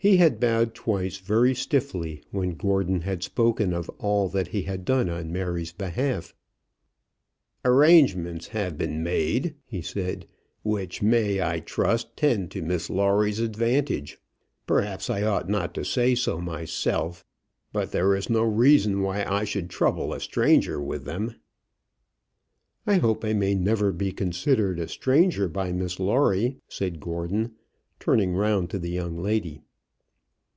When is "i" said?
11.42-11.58, 15.10-15.24, 19.24-19.42, 22.86-22.98, 23.24-23.32